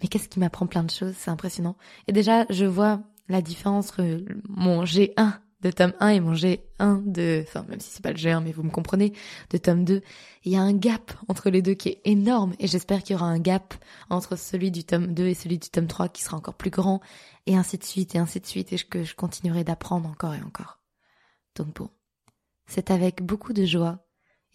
mais 0.00 0.08
qu'est-ce 0.08 0.28
qui 0.28 0.40
m'apprend 0.40 0.66
plein 0.66 0.82
de 0.82 0.90
choses, 0.90 1.14
c'est 1.16 1.30
impressionnant. 1.30 1.76
Et 2.06 2.12
déjà, 2.12 2.46
je 2.50 2.64
vois 2.64 3.02
la 3.28 3.42
différence 3.42 3.90
entre 3.90 4.22
mon 4.48 4.84
G1 4.84 5.34
de 5.62 5.70
tome 5.70 5.92
1 6.00 6.08
et 6.08 6.20
mon 6.20 6.32
G1 6.32 7.02
de, 7.04 7.44
enfin, 7.46 7.64
même 7.68 7.80
si 7.80 7.90
c'est 7.90 8.02
pas 8.02 8.12
le 8.12 8.16
G1, 8.16 8.42
mais 8.42 8.52
vous 8.52 8.62
me 8.62 8.70
comprenez, 8.70 9.12
de 9.50 9.58
tome 9.58 9.84
2. 9.84 10.02
Il 10.44 10.52
y 10.52 10.56
a 10.56 10.62
un 10.62 10.72
gap 10.72 11.12
entre 11.28 11.50
les 11.50 11.62
deux 11.62 11.74
qui 11.74 11.90
est 11.90 12.00
énorme 12.04 12.54
et 12.58 12.66
j'espère 12.66 13.02
qu'il 13.02 13.14
y 13.14 13.18
aura 13.18 13.26
un 13.26 13.38
gap 13.38 13.74
entre 14.08 14.36
celui 14.36 14.70
du 14.70 14.84
tome 14.84 15.12
2 15.12 15.26
et 15.26 15.34
celui 15.34 15.58
du 15.58 15.68
tome 15.68 15.86
3 15.86 16.08
qui 16.08 16.22
sera 16.22 16.36
encore 16.36 16.54
plus 16.54 16.70
grand 16.70 17.00
et 17.46 17.56
ainsi 17.56 17.76
de 17.76 17.84
suite 17.84 18.14
et 18.14 18.18
ainsi 18.18 18.40
de 18.40 18.46
suite 18.46 18.72
et 18.72 18.78
que 18.78 19.04
je 19.04 19.14
continuerai 19.14 19.64
d'apprendre 19.64 20.08
encore 20.08 20.34
et 20.34 20.42
encore. 20.42 20.80
Donc 21.56 21.74
bon. 21.74 21.90
C'est 22.66 22.90
avec 22.90 23.22
beaucoup 23.22 23.52
de 23.52 23.64
joie 23.64 24.06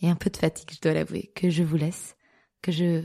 et 0.02 0.10
un 0.10 0.16
peu 0.16 0.30
de 0.30 0.38
fatigue, 0.38 0.72
je 0.74 0.82
dois 0.82 0.94
l'avouer, 0.94 1.32
que 1.36 1.50
je 1.50 1.64
vous 1.64 1.78
laisse, 1.78 2.16
que 2.62 2.72
je 2.72 3.04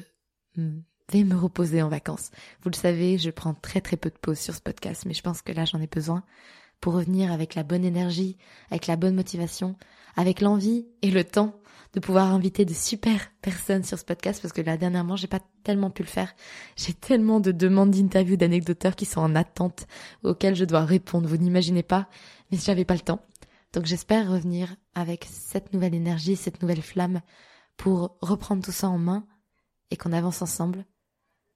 vais 0.57 1.25
me 1.25 1.37
reposer 1.37 1.83
en 1.83 1.89
vacances. 1.89 2.31
Vous 2.63 2.71
le 2.71 2.77
savez, 2.77 3.19
je 3.19 3.31
prends 3.31 3.55
très 3.55 3.81
très 3.81 3.97
peu 3.97 4.11
de 4.11 4.19
pauses 4.19 4.39
sur 4.39 4.55
ce 4.55 4.61
podcast, 4.61 5.05
mais 5.07 5.15
je 5.15 5.23
pense 5.23 5.43
que 5.43 5.53
là 5.53 5.65
j'en 5.65 5.81
ai 5.81 5.87
besoin 5.87 6.25
pour 6.81 6.95
revenir 6.95 7.33
avec 7.33 7.55
la 7.55 7.63
bonne 7.63 7.85
énergie, 7.85 8.37
avec 8.71 8.87
la 8.87 8.97
bonne 8.97 9.15
motivation, 9.15 9.77
avec 10.17 10.41
l'envie 10.41 10.87
et 11.03 11.11
le 11.11 11.25
temps 11.25 11.55
de 11.93 12.01
pouvoir 12.01 12.33
inviter 12.33 12.65
de 12.65 12.75
super 12.75 13.33
personnes 13.43 13.83
sur 13.83 13.99
ce 13.99 14.05
podcast 14.05 14.41
parce 14.41 14.53
que 14.53 14.61
là 14.61 14.77
dernièrement 14.77 15.17
j'ai 15.17 15.27
pas 15.27 15.41
tellement 15.65 15.91
pu 15.91 16.03
le 16.03 16.09
faire. 16.09 16.35
J'ai 16.77 16.95
tellement 16.95 17.41
de 17.41 17.53
demandes 17.53 17.91
d'interviews 17.91 18.37
d'anecdoteurs 18.37 18.97
qui 18.97 19.07
sont 19.07 19.21
en 19.21 19.35
attente 19.35 19.87
auxquelles 20.23 20.55
je 20.55 20.65
dois 20.65 20.85
répondre. 20.85 21.29
Vous 21.29 21.37
n'imaginez 21.37 21.83
pas, 21.83 22.09
mais 22.51 22.59
j'avais 22.59 22.85
pas 22.85 22.95
le 22.95 23.01
temps. 23.01 23.25
Donc 23.73 23.87
j'espère 23.87 24.31
revenir 24.31 24.75
avec 24.95 25.27
cette 25.31 25.73
nouvelle 25.73 25.95
énergie, 25.95 26.37
cette 26.37 26.63
nouvelle 26.63 26.83
flamme 26.83 27.21
pour 27.77 28.17
reprendre 28.21 28.65
tout 28.65 28.73
ça 28.73 28.89
en 28.89 28.99
main 28.99 29.27
et 29.91 29.97
qu'on 29.97 30.13
avance 30.13 30.43
ensemble 30.43 30.85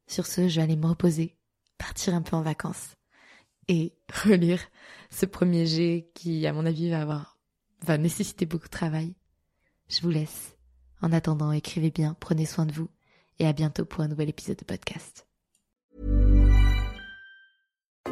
sur 0.07 0.27
ce, 0.27 0.49
je 0.49 0.57
vais 0.57 0.63
aller 0.63 0.77
me 0.77 0.87
reposer, 0.87 1.37
partir 1.79 2.15
un 2.15 2.23
peu 2.23 2.37
en 2.37 2.43
vacances 2.43 2.95
et 3.69 3.95
relire 4.25 4.61
ce 5.11 5.27
premier 5.27 5.67
jet 5.67 6.11
qui, 6.15 6.47
à 6.47 6.53
mon 6.53 6.67
avis, 6.67 6.91
va 6.91 7.03
avoir, 7.03 7.39
va 7.85 7.99
nécessiter 7.99 8.47
beaucoup 8.47 8.67
de 8.67 8.71
travail. 8.71 9.15
Je 9.89 10.01
vous 10.01 10.11
laisse. 10.11 10.57
En 11.03 11.13
attendant, 11.13 11.53
écrivez 11.53 11.91
bien, 11.91 12.17
prenez 12.19 12.47
soin 12.47 12.67
de 12.67 12.73
vous 12.73 12.89
et 13.39 13.47
à 13.47 13.53
bientôt 13.53 13.85
pour 13.85 14.01
un 14.01 14.09
nouvel 14.09 14.29
épisode 14.29 14.59
de 14.59 14.65
podcast. 14.65 15.27